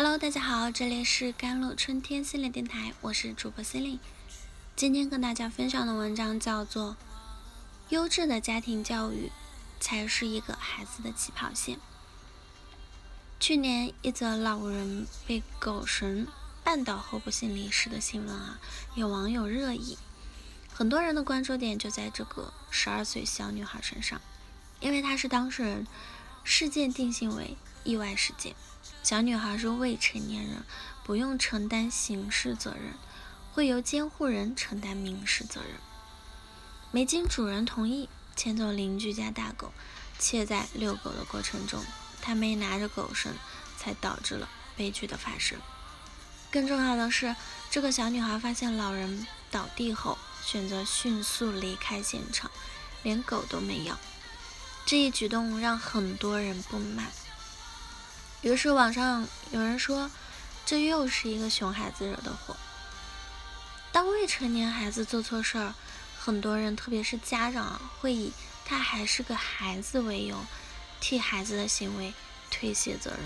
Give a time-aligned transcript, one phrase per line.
[0.00, 3.98] Hello，大家好，这里是甘露春天心理电台，我是主播心灵。
[4.76, 6.92] 今天跟大家分享的文章叫做
[7.88, 9.32] 《优质的家庭教育
[9.80, 11.74] 才是一个孩子的起跑线》。
[13.40, 16.28] 去年一则老人被狗绳
[16.64, 18.60] 绊倒后不幸离世的新闻啊，
[18.94, 19.98] 有网友热议，
[20.72, 24.20] 很多人的关注点就在这个十二岁小女孩身上，
[24.78, 25.88] 因为她是当事人，
[26.44, 28.54] 事件定性为意外事件。
[29.08, 30.62] 小女孩是未成年人，
[31.02, 32.92] 不用承担刑事责任，
[33.54, 35.70] 会由监护人承担民事责任。
[36.90, 39.72] 没经主人同意牵走邻居家大狗，
[40.18, 41.82] 且在遛狗的过程中，
[42.20, 43.32] 他没拿着狗绳，
[43.78, 45.58] 才导致了悲剧的发生。
[46.52, 47.34] 更重要的是，
[47.70, 52.50] 这个小女孩发现老人倒地后，选择迅速离开现场，
[53.02, 53.98] 连狗都没要。
[54.84, 57.06] 这一举动让很多人不满。
[58.42, 60.10] 于是网上有人说，
[60.64, 62.56] 这又是一个熊孩子惹的祸。
[63.90, 65.74] 当未成年孩子做错事儿，
[66.18, 68.32] 很多人，特别是家长，会以
[68.64, 70.44] 他还是个孩子为由，
[71.00, 72.14] 替孩子的行为
[72.50, 73.20] 推卸责任。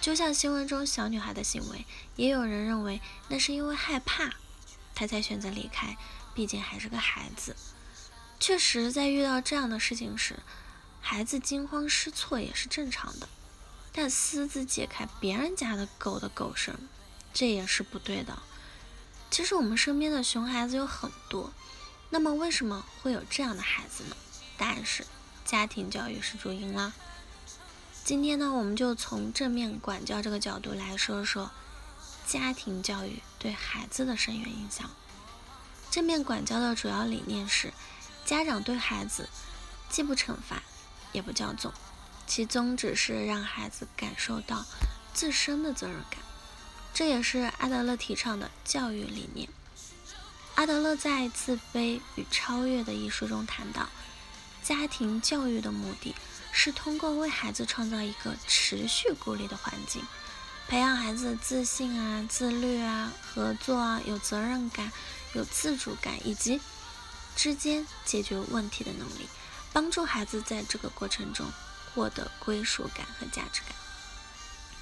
[0.00, 1.84] 就像新闻中小女孩的行为，
[2.16, 4.34] 也有人认为那是因为害怕，
[4.94, 5.96] 他才选择离开，
[6.34, 7.56] 毕竟还是个孩子。
[8.38, 10.40] 确实，在遇到这样的事情时，
[11.00, 13.28] 孩子惊慌失措也是正常的。
[13.92, 16.88] 但私自解开别人家的狗的狗绳，
[17.34, 18.42] 这也是不对的。
[19.30, 21.52] 其实我们身边的熊孩子有很多，
[22.10, 24.16] 那么为什么会有这样的孩子呢？
[24.56, 25.06] 答案是
[25.44, 26.92] 家庭教育是主因啦。
[28.04, 31.50] 今天呢，我们就从正面管教这个角度来说说
[32.26, 34.90] 家庭教育对孩子的深远影响。
[35.90, 37.72] 正面管教的主要理念是，
[38.24, 39.28] 家长对孩子
[39.88, 40.62] 既不惩罚，
[41.12, 41.72] 也不骄纵。
[42.26, 44.64] 其宗旨是让孩子感受到
[45.12, 46.20] 自身的责任感，
[46.94, 49.48] 这也是阿德勒提倡的教育理念。
[50.54, 53.88] 阿德勒在《自卑与超越》的一书中谈到，
[54.62, 56.14] 家庭教育的目的
[56.52, 60.02] 是通过为孩子创造一个持续鼓励的环境，
[60.68, 64.92] 培养孩子自信啊、自律啊、合作啊、有责任感、
[65.34, 66.60] 有自主感以及
[67.34, 69.26] 之间解决问题的能力，
[69.72, 71.46] 帮助孩子在这个过程中。
[71.94, 73.74] 获得归属感和价值感。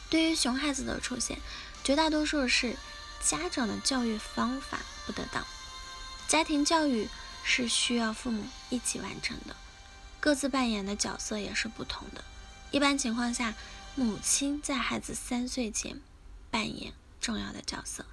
[0.09, 1.39] 对于熊孩子的出现，
[1.85, 2.77] 绝大多数是
[3.21, 5.47] 家长的教育方法不得当。
[6.27, 7.09] 家庭教育
[7.45, 9.55] 是需要父母一起完成的，
[10.19, 12.25] 各自扮演的角色也是不同的。
[12.71, 13.55] 一般情况下，
[13.95, 16.01] 母亲在孩子三岁前
[16.51, 18.05] 扮演重要的角色，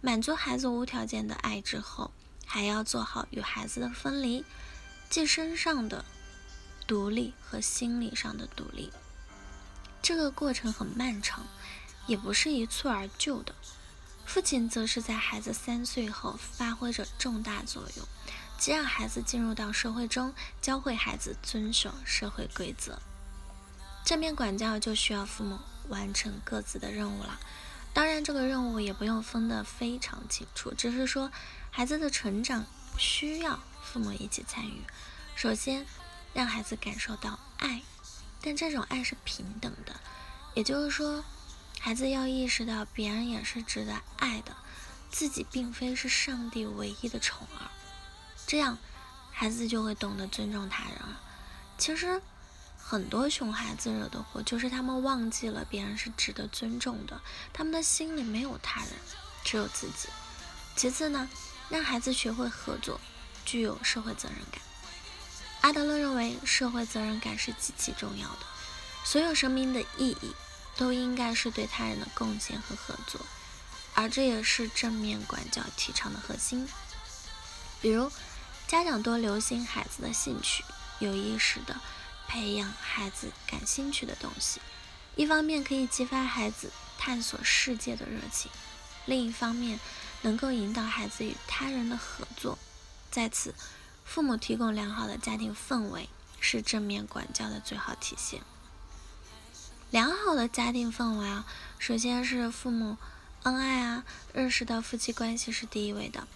[0.00, 2.10] 满足孩子无条件的爱之后，
[2.46, 4.44] 还要做好与孩子的分离，
[5.08, 6.04] 即身上的。
[6.86, 8.92] 独立和心理上的独立，
[10.00, 11.44] 这个过程很漫长，
[12.06, 13.52] 也不是一蹴而就的。
[14.24, 18.06] 父亲则是在孩子三岁后发挥着重大作用，
[18.56, 20.32] 即让孩子进入到社会中，
[20.62, 23.00] 教会孩子遵守社会规则。
[24.04, 25.58] 正面管教就需要父母
[25.88, 27.40] 完成各自的任务了。
[27.92, 31.32] 当然，这个任务也不用分得非常清楚，只是说
[31.72, 32.64] 孩子的成长
[32.96, 34.84] 需要父母一起参与。
[35.34, 35.84] 首先。
[36.36, 37.80] 让孩子感受到爱，
[38.42, 39.98] 但这种爱是平等的，
[40.52, 41.24] 也就是说，
[41.80, 44.54] 孩子要意识到别人也是值得爱的，
[45.10, 47.72] 自己并非是上帝唯一的宠儿，
[48.46, 48.76] 这样
[49.32, 51.18] 孩子就会懂得尊重他人了。
[51.78, 52.20] 其实，
[52.76, 57.22] 很多熊孩子惹的祸就是他们忘记了别人是值得尊重的，
[57.54, 58.90] 他们的心里没有他人，
[59.42, 60.10] 只有自己。
[60.76, 61.30] 其次呢，
[61.70, 63.00] 让孩子学会合作，
[63.46, 64.60] 具有社会责任感。
[65.66, 68.46] 阿德勒认为，社会责任感是极其重要的。
[69.02, 70.32] 所有生命的意义
[70.76, 73.20] 都应该是对他人的贡献和合作，
[73.92, 76.68] 而这也是正面管教提倡的核心。
[77.80, 78.12] 比如，
[78.68, 80.62] 家长多留心孩子的兴趣，
[81.00, 81.80] 有意识的
[82.28, 84.60] 培养孩子感兴趣的东西，
[85.16, 88.48] 一方面可以激发孩子探索世界的热情，
[89.04, 89.80] 另一方面
[90.22, 92.56] 能够引导孩子与他人的合作。
[93.10, 93.52] 在此。
[94.06, 96.08] 父母提供良好的家庭氛围
[96.40, 98.40] 是正面管教的最好体现。
[99.90, 101.44] 良好的家庭氛围啊，
[101.78, 102.96] 首先是父母
[103.42, 106.26] 恩爱啊，认识到夫妻关系是第一位的。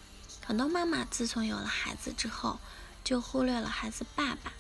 [0.45, 2.59] 很多妈妈自从有了孩子之后，
[3.03, 4.53] 就忽略了孩子爸爸，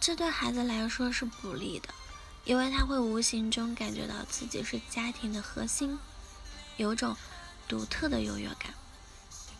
[0.00, 1.90] 这对孩子来说是不利的，
[2.44, 5.98] 因为他会无形中感觉到自己是家庭的核心，
[6.78, 7.16] 有种
[7.68, 8.74] 独特的优越感。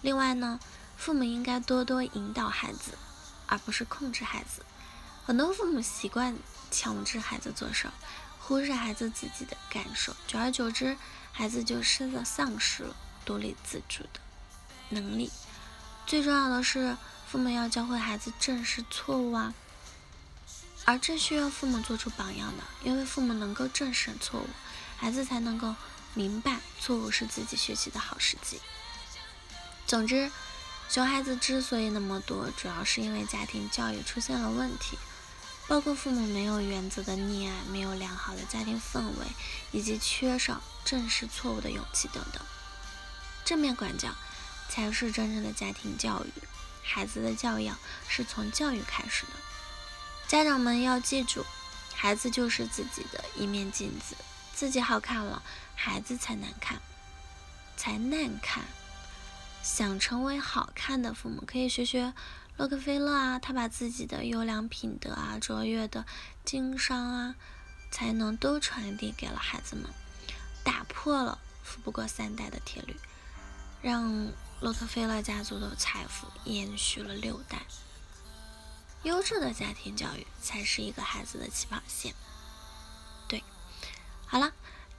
[0.00, 0.58] 另外呢。
[1.00, 2.92] 父母应该多多引导孩子，
[3.46, 4.62] 而不是控制孩子。
[5.24, 6.36] 很多父母习惯
[6.70, 7.88] 强制孩子做事，
[8.38, 10.98] 忽视孩子自己的感受，久而久之，
[11.32, 12.94] 孩子就失了丧失了
[13.24, 14.20] 独立自主的
[14.90, 15.30] 能力。
[16.06, 16.94] 最重要的是，
[17.26, 19.54] 父母要教会孩子正视错误啊，
[20.84, 24.48] 而这需要父母做出榜样的，因为父母能够正视错误，
[24.98, 25.74] 孩子才能够
[26.12, 28.60] 明白错误是自己学习的好时机。
[29.86, 30.30] 总之。
[30.90, 34.98] 熊孩子之所以那么多，主要是因为家庭教育出现了问题，
[35.68, 39.26] 包括父母没有原则的溺爱、没有良好的家庭氛围，
[39.70, 42.42] 以及缺少正视错误的勇气等等。
[43.44, 44.08] 正面管教
[44.68, 46.32] 才是真正的家庭教育，
[46.82, 47.78] 孩子的教养
[48.08, 49.32] 是从教育开始的。
[50.26, 51.46] 家长们要记住，
[51.94, 54.16] 孩子就是自己的一面镜子，
[54.52, 55.40] 自己好看了，
[55.76, 56.80] 孩子才难看，
[57.76, 58.64] 才难看。
[59.62, 62.12] 想成为好看的父母，可以学学
[62.56, 66.06] 洛克菲勒啊，他把自己的优良品德啊、卓越的
[66.44, 67.34] 经商啊、
[67.90, 69.84] 才能都传递给了孩子们，
[70.64, 72.96] 打破了富不过三代的铁律，
[73.82, 77.62] 让洛克菲勒家族的财富延续了六代。
[79.02, 82.14] 优质的家庭教育才是一个孩子的起跑线。
[83.28, 83.42] 对，
[84.26, 84.52] 好了，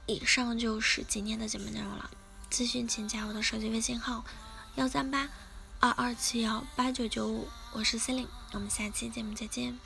[0.08, 2.10] 以上就是今天的节目内容了。
[2.50, 4.26] 咨询请加我的手机微信号。
[4.76, 5.28] 幺三八
[5.82, 9.78] 二二七幺八九九五，我是 c e l i n e 我们下期节目再见。